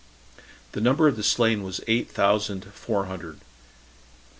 [0.71, 3.39] The number of the slain was eight thousand four hundred.